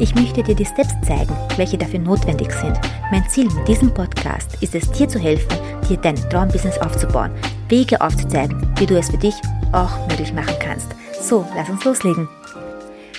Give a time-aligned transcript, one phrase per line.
[0.00, 2.78] Ich möchte dir die Steps zeigen, welche dafür notwendig sind.
[3.10, 7.32] Mein Ziel mit diesem Podcast ist es, dir zu helfen, dir dein Traumbusiness aufzubauen,
[7.68, 9.34] Wege aufzuzeigen, wie du es für dich
[9.72, 10.86] auch möglich machen kannst.
[11.20, 12.28] So, lass uns loslegen.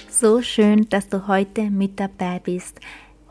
[0.09, 2.80] So schön, dass du heute mit dabei bist.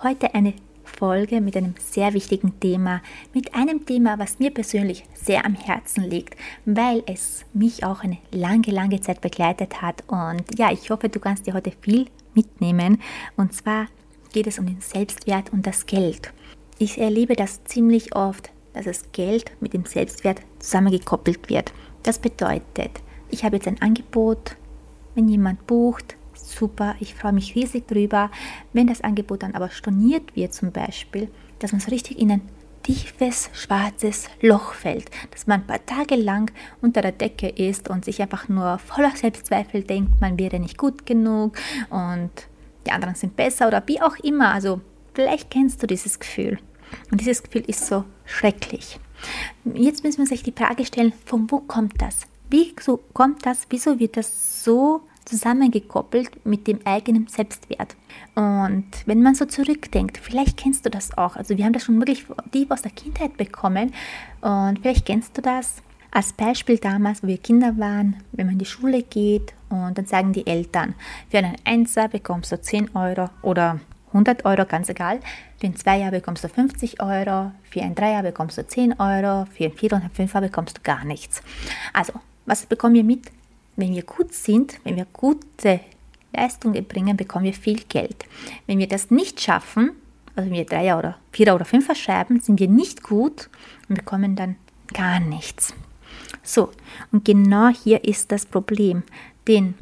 [0.03, 0.53] Heute eine
[0.85, 3.01] Folge mit einem sehr wichtigen Thema,
[3.33, 8.19] mit einem Thema, was mir persönlich sehr am Herzen liegt, weil es mich auch eine
[8.31, 10.05] lange, lange Zeit begleitet hat.
[10.07, 13.01] Und ja, ich hoffe, du kannst dir heute viel mitnehmen.
[13.37, 13.87] Und zwar
[14.33, 16.33] geht es um den Selbstwert und das Geld.
[16.79, 21.73] Ich erlebe das ziemlich oft, dass das Geld mit dem Selbstwert zusammengekoppelt wird.
[22.05, 24.57] Das bedeutet, ich habe jetzt ein Angebot,
[25.15, 28.31] wenn jemand bucht, super, ich freue mich riesig drüber.
[28.73, 32.43] Wenn das Angebot dann aber storniert wird zum Beispiel, dass man so richtig in ein
[32.83, 38.05] tiefes, schwarzes Loch fällt, dass man ein paar Tage lang unter der Decke ist und
[38.05, 41.57] sich einfach nur voller Selbstzweifel denkt, man wäre nicht gut genug
[41.91, 42.31] und
[42.87, 44.53] die anderen sind besser oder wie auch immer.
[44.53, 44.81] Also
[45.15, 46.59] vielleicht kennst du dieses Gefühl.
[47.11, 48.99] Und dieses Gefühl ist so schrecklich.
[49.65, 52.23] Jetzt müssen wir sich die Frage stellen, von wo kommt das?
[52.51, 53.67] Wieso kommt das?
[53.69, 57.97] Wieso wird das so zusammengekoppelt mit dem eigenen Selbstwert.
[58.35, 61.37] Und wenn man so zurückdenkt, vielleicht kennst du das auch.
[61.37, 63.93] Also wir haben das schon wirklich tief aus der Kindheit bekommen
[64.41, 65.83] und vielleicht kennst du das.
[66.11, 70.07] Als Beispiel damals, wo wir Kinder waren, wenn man in die Schule geht und dann
[70.07, 70.95] sagen die Eltern,
[71.31, 75.21] für einen Einser bekommst du 10 Euro oder 100 Euro, ganz egal.
[75.61, 79.65] Für ein Zweier bekommst du 50 Euro, für ein Dreier bekommst du 10 Euro, für
[79.65, 81.43] ein Vierer und ein Fünfer bekommst du gar nichts.
[81.93, 82.15] Also,
[82.47, 83.31] was bekommen wir mit?
[83.79, 85.81] Wenn wir gut sind, wenn wir gute
[86.35, 88.25] Leistungen bringen, bekommen wir viel Geld.
[88.67, 89.93] Wenn wir das nicht schaffen,
[90.35, 93.49] also wenn wir Dreier oder Vierer oder Fünfer schreiben, sind wir nicht gut
[93.89, 94.57] und bekommen dann
[94.93, 95.75] gar nichts.
[96.43, 96.71] So,
[97.13, 99.05] und genau hier ist das Problem.
[99.47, 99.75] Denn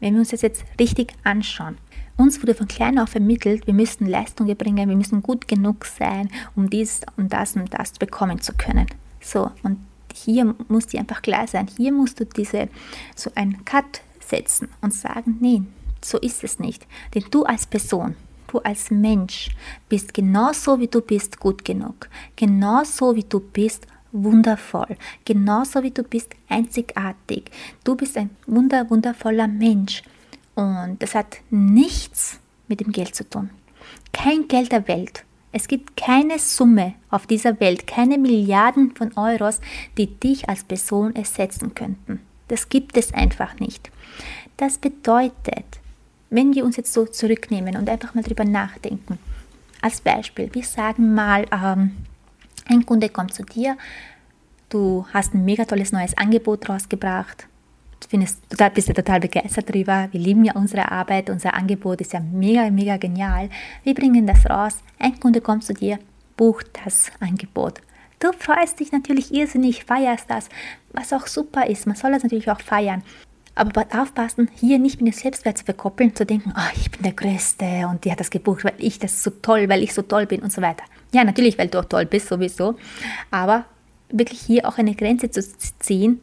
[0.00, 1.78] wenn wir uns das jetzt richtig anschauen,
[2.16, 6.28] uns wurde von klein auf vermittelt, wir müssten Leistungen bringen, wir müssen gut genug sein,
[6.54, 8.86] um dies und das und das bekommen zu können.
[9.20, 9.78] So, und
[10.24, 12.68] hier muss dir einfach klar sein, hier musst du diese,
[13.14, 15.62] so einen Cut setzen und sagen, nee,
[16.02, 16.86] so ist es nicht.
[17.14, 18.16] Denn du als Person,
[18.48, 19.50] du als Mensch
[19.88, 22.08] bist genauso wie du bist gut genug.
[22.36, 24.96] Genauso wie du bist wundervoll.
[25.24, 27.50] Genauso wie du bist einzigartig.
[27.84, 30.02] Du bist ein wunder, wundervoller Mensch.
[30.54, 33.50] Und das hat nichts mit dem Geld zu tun.
[34.12, 39.60] Kein Geld der Welt es gibt keine Summe auf dieser Welt, keine Milliarden von Euros,
[39.96, 42.20] die dich als Person ersetzen könnten.
[42.48, 43.90] Das gibt es einfach nicht.
[44.56, 45.80] Das bedeutet,
[46.30, 49.18] wenn wir uns jetzt so zurücknehmen und einfach mal drüber nachdenken,
[49.80, 51.92] als Beispiel, wir sagen mal, ähm,
[52.66, 53.76] ein Kunde kommt zu dir,
[54.68, 57.46] du hast ein mega tolles neues Angebot rausgebracht,
[58.06, 60.08] findest, total, bist du total begeistert darüber.
[60.12, 63.50] Wir lieben ja unsere Arbeit, unser Angebot ist ja mega, mega genial.
[63.82, 64.78] Wir bringen das raus.
[64.98, 65.98] Ein Kunde kommt zu dir,
[66.36, 67.80] bucht das Angebot.
[68.20, 70.48] Du freust dich natürlich irrsinnig, feierst das,
[70.92, 71.86] was auch super ist.
[71.86, 73.02] Man soll das natürlich auch feiern.
[73.54, 77.12] Aber aufpassen, hier nicht mit dem Selbstwert zu verkoppeln, zu denken, oh, ich bin der
[77.12, 80.26] Größte und die hat das gebucht, weil ich das so toll, weil ich so toll
[80.26, 80.84] bin und so weiter.
[81.12, 82.76] Ja, natürlich, weil du auch toll bist, sowieso.
[83.30, 83.64] Aber
[84.10, 85.42] wirklich hier auch eine Grenze zu
[85.80, 86.20] ziehen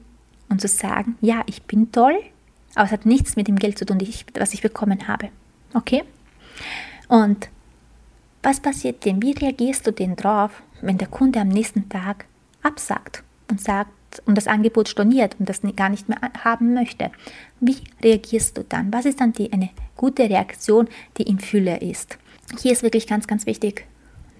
[0.49, 2.17] und zu sagen, ja, ich bin toll,
[2.75, 3.99] aber es hat nichts mit dem Geld zu tun,
[4.35, 5.29] was ich bekommen habe.
[5.73, 6.03] Okay?
[7.07, 7.49] Und
[8.43, 9.21] was passiert denn?
[9.21, 12.25] Wie reagierst du denn drauf, wenn der Kunde am nächsten Tag
[12.61, 13.91] absagt und sagt
[14.25, 17.11] und das Angebot storniert und das gar nicht mehr haben möchte?
[17.59, 18.93] Wie reagierst du dann?
[18.93, 22.17] Was ist dann die, eine gute Reaktion, die im Fülle ist?
[22.61, 23.87] Hier ist wirklich ganz, ganz wichtig,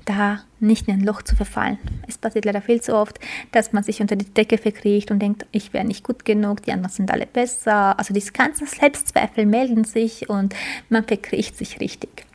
[0.06, 1.78] da nicht in ein Loch zu verfallen.
[2.08, 3.20] Es passiert leider viel zu oft,
[3.52, 6.72] dass man sich unter die Decke verkriecht und denkt, ich wäre nicht gut genug, die
[6.72, 7.98] anderen sind alle besser.
[7.98, 10.56] Also diese ganzen Selbstzweifel melden sich und
[10.90, 12.26] man verkriecht sich richtig.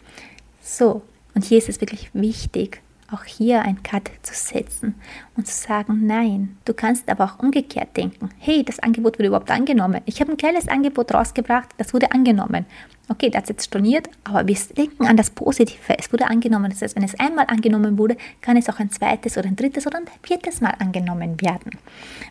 [0.61, 1.03] So,
[1.35, 4.95] und hier ist es wirklich wichtig, auch hier ein Cut zu setzen
[5.37, 9.51] und zu sagen, nein, du kannst aber auch umgekehrt denken, hey, das Angebot wurde überhaupt
[9.51, 10.01] angenommen.
[10.07, 12.67] Ich habe ein kleines Angebot rausgebracht, das wurde angenommen.
[13.09, 15.99] Okay, das ist jetzt storniert, aber wir denken an das Positive.
[15.99, 16.71] Es wurde angenommen.
[16.71, 19.85] Das heißt, wenn es einmal angenommen wurde, kann es auch ein zweites oder ein drittes
[19.85, 21.73] oder ein viertes Mal angenommen werden.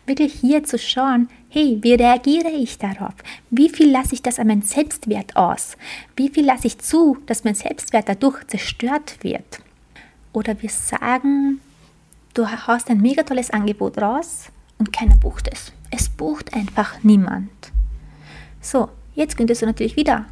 [0.06, 3.12] Wirklich hier zu schauen, hey, wie reagiere ich darauf?
[3.50, 5.76] Wie viel lasse ich das an meinen Selbstwert aus?
[6.16, 9.60] Wie viel lasse ich zu, dass mein Selbstwert dadurch zerstört wird?
[10.32, 11.60] Oder wir sagen,
[12.34, 14.46] du hast ein mega tolles Angebot raus
[14.78, 15.72] und keiner bucht es.
[15.90, 17.50] Es bucht einfach niemand.
[18.60, 20.26] So, jetzt könntest du natürlich wieder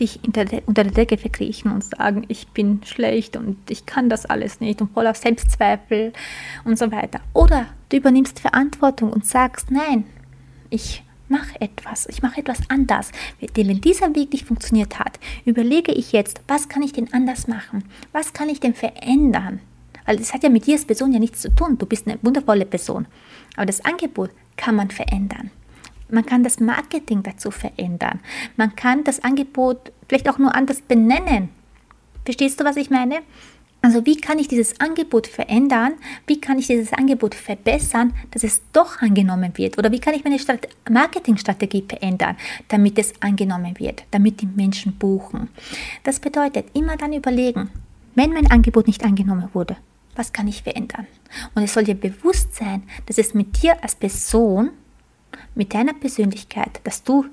[0.00, 4.60] dich unter der Decke verkriechen und sagen, ich bin schlecht und ich kann das alles
[4.60, 6.12] nicht und voller Selbstzweifel
[6.64, 7.20] und so weiter.
[7.34, 10.04] Oder du übernimmst Verantwortung und sagst, nein,
[10.70, 13.10] ich mache etwas, ich mache etwas anders.
[13.54, 17.84] Wenn dieser Weg nicht funktioniert hat, überlege ich jetzt, was kann ich denn anders machen?
[18.12, 19.60] Was kann ich denn verändern?
[20.04, 21.78] Weil das hat ja mit dir als Person ja nichts zu tun.
[21.78, 23.06] Du bist eine wundervolle Person.
[23.56, 25.50] Aber das Angebot kann man verändern.
[26.08, 28.20] Man kann das Marketing dazu verändern.
[28.56, 31.48] Man kann das Angebot vielleicht auch nur anders benennen.
[32.24, 33.20] Verstehst du, was ich meine?
[33.84, 35.94] Also wie kann ich dieses Angebot verändern?
[36.28, 39.76] Wie kann ich dieses Angebot verbessern, dass es doch angenommen wird?
[39.76, 40.38] Oder wie kann ich meine
[40.88, 42.36] Marketingstrategie verändern,
[42.68, 45.48] damit es angenommen wird, damit die Menschen buchen?
[46.04, 47.70] Das bedeutet, immer dann überlegen,
[48.14, 49.76] wenn mein Angebot nicht angenommen wurde,
[50.14, 51.08] was kann ich verändern?
[51.54, 54.70] Und es soll dir bewusst sein, dass es mit dir als Person,
[55.54, 57.24] mit deiner Persönlichkeit, dass du,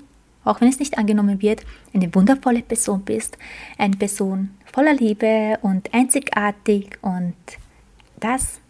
[0.44, 3.36] auch wenn es nicht angenommen wird, eine wundervolle Person bist,
[3.78, 7.34] eine Person voller Liebe und einzigartig und
[8.18, 8.60] das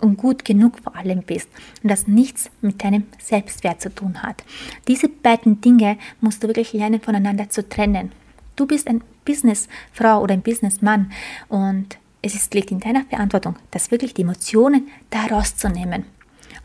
[0.00, 1.48] und gut genug vor allem bist
[1.82, 4.42] und das nichts mit deinem Selbstwert zu tun hat.
[4.88, 8.12] Diese beiden Dinge musst du wirklich lernen voneinander zu trennen.
[8.56, 11.12] Du bist ein Businessfrau oder ein Businessmann
[11.48, 16.04] und es liegt in deiner Verantwortung, das wirklich die Emotionen da rauszunehmen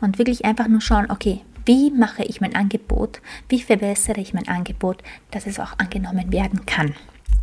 [0.00, 4.46] und wirklich einfach nur schauen, okay, wie mache ich mein Angebot, wie verbessere ich mein
[4.48, 6.94] Angebot, dass es auch angenommen werden kann.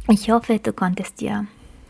[0.10, 1.48] Ich hoffe, du konntest dir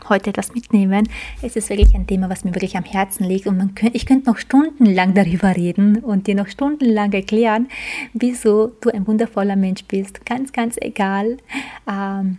[0.08, 1.08] heute etwas mitnehmen.
[1.42, 4.06] Es ist wirklich ein Thema, was mir wirklich am Herzen liegt und man könnt, ich
[4.06, 7.68] könnte noch stundenlang darüber reden und dir noch stundenlang erklären,
[8.12, 10.24] wieso du ein wundervoller Mensch bist.
[10.26, 11.38] Ganz, ganz egal.
[11.90, 12.38] Ähm,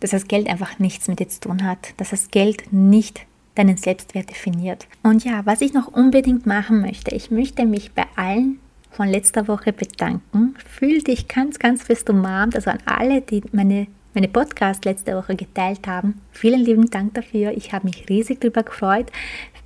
[0.00, 3.76] dass das Geld einfach nichts mit dir zu tun hat, dass das Geld nicht deinen
[3.76, 4.86] Selbstwert definiert.
[5.02, 8.60] Und ja, was ich noch unbedingt machen möchte, ich möchte mich bei allen
[8.90, 10.54] von letzter Woche bedanken.
[10.64, 15.36] Fühl dich ganz, ganz fest umarmt, also an alle, die meine, meine Podcast letzte Woche
[15.36, 16.20] geteilt haben.
[16.30, 17.52] Vielen lieben Dank dafür.
[17.56, 19.10] Ich habe mich riesig darüber gefreut.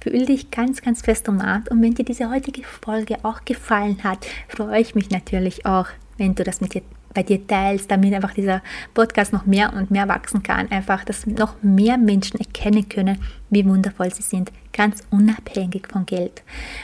[0.00, 1.70] Fühl dich ganz, ganz fest umarmt.
[1.70, 5.86] Und wenn dir diese heutige Folge auch gefallen hat, freue ich mich natürlich auch,
[6.18, 6.82] wenn du das mit dir
[7.14, 8.62] bei dir teilst, damit einfach dieser
[8.94, 10.70] Podcast noch mehr und mehr wachsen kann.
[10.70, 13.18] Einfach, dass noch mehr Menschen erkennen können,
[13.50, 16.42] wie wundervoll sie sind, ganz unabhängig von Geld.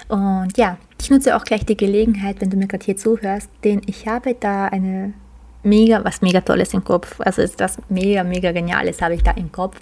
[0.08, 3.81] Und ja, ich nutze auch gleich die Gelegenheit, wenn du mir gerade hier zuhörst, denn
[3.87, 5.14] ich habe da eine
[5.62, 7.20] mega, was mega Tolles im Kopf.
[7.20, 9.81] Also ist das mega, mega Geniales habe ich da im Kopf.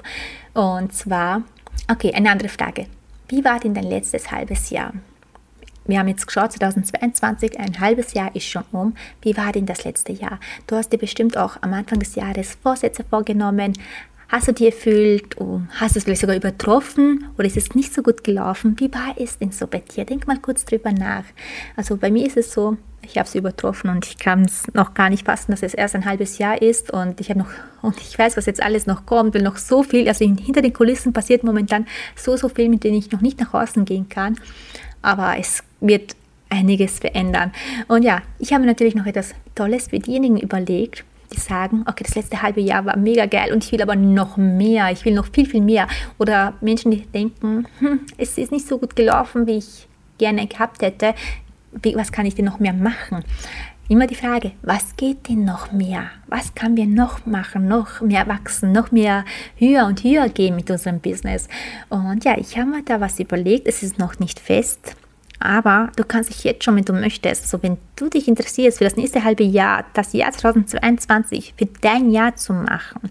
[0.54, 1.42] Und zwar,
[1.90, 2.86] okay, eine andere Frage.
[3.28, 4.92] Wie war denn dein letztes halbes Jahr?
[5.88, 8.94] wir haben jetzt geschaut, 2022, ein halbes Jahr ist schon um.
[9.22, 10.40] Wie war denn das letzte Jahr?
[10.66, 13.72] Du hast dir bestimmt auch am Anfang des Jahres Vorsätze vorgenommen.
[14.28, 15.36] Hast du die erfüllt?
[15.70, 17.28] Hast du es vielleicht sogar übertroffen?
[17.38, 18.74] Oder ist es nicht so gut gelaufen?
[18.78, 20.04] Wie war es denn so bei dir?
[20.04, 21.24] Denk mal kurz drüber nach.
[21.76, 24.94] Also bei mir ist es so, ich habe es übertroffen und ich kann es noch
[24.94, 27.50] gar nicht fassen, dass es erst ein halbes Jahr ist und ich habe noch
[27.82, 30.72] und ich weiß, was jetzt alles noch kommt, weil noch so viel, also hinter den
[30.72, 31.86] Kulissen passiert momentan
[32.16, 34.36] so so viel, mit denen ich noch nicht nach außen gehen kann
[35.06, 36.16] aber es wird
[36.48, 37.52] einiges verändern.
[37.86, 42.14] Und ja, ich habe natürlich noch etwas Tolles für diejenigen überlegt, die sagen, okay, das
[42.14, 45.26] letzte halbe Jahr war mega geil und ich will aber noch mehr, ich will noch
[45.32, 45.88] viel, viel mehr.
[46.18, 49.86] Oder Menschen, die denken, hm, es ist nicht so gut gelaufen, wie ich
[50.18, 51.14] gerne gehabt hätte,
[51.94, 53.24] was kann ich denn noch mehr machen?
[53.88, 56.10] Immer die Frage, was geht denn noch mehr?
[56.26, 59.24] Was können wir noch machen, noch mehr wachsen, noch mehr
[59.56, 61.46] höher und höher gehen mit unserem Business?
[61.88, 63.68] Und ja, ich habe mir da was überlegt.
[63.68, 64.96] Es ist noch nicht fest,
[65.38, 68.84] aber du kannst dich jetzt schon, wenn du möchtest, also wenn du dich interessierst für
[68.84, 73.10] das nächste halbe Jahr, das Jahr 2022 für dein Jahr zu machen,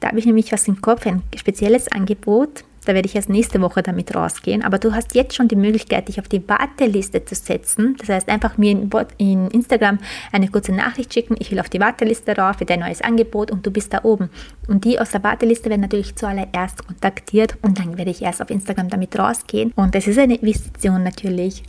[0.00, 3.60] da habe ich nämlich was im Kopf, ein spezielles Angebot da werde ich erst nächste
[3.60, 4.62] Woche damit rausgehen.
[4.62, 7.96] Aber du hast jetzt schon die Möglichkeit, dich auf die Warteliste zu setzen.
[7.98, 8.70] Das heißt, einfach mir
[9.18, 9.98] in, Instagram
[10.32, 11.36] eine kurze Nachricht schicken.
[11.38, 14.30] Ich will auf die Warteliste rauf für dein neues Angebot und du bist da oben.
[14.68, 18.50] Und die aus der Warteliste werden natürlich zuallererst kontaktiert und dann werde ich erst auf
[18.50, 19.72] Instagram damit rausgehen.
[19.76, 21.62] Und es ist eine Investition natürlich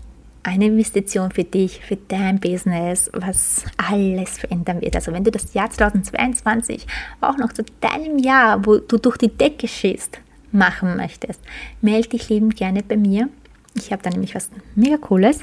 [0.43, 4.95] eine Investition für dich, für dein Business, was alles verändern wird.
[4.95, 6.87] Also wenn du das Jahr 2022
[7.21, 10.19] auch noch zu deinem Jahr, wo du durch die Decke schießt,
[10.51, 11.39] machen möchtest,
[11.81, 13.29] melde dich liebend gerne bei mir.
[13.73, 15.41] Ich habe da nämlich was mega Cooles,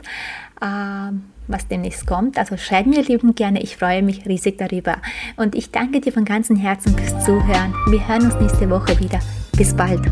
[0.61, 1.13] äh,
[1.47, 2.39] was demnächst kommt.
[2.39, 4.97] Also schreib mir liebend gerne, ich freue mich riesig darüber.
[5.37, 7.75] Und ich danke dir von ganzem Herzen fürs Zuhören.
[7.89, 9.21] Wir hören uns nächste Woche wieder.
[9.57, 10.03] Bis bald.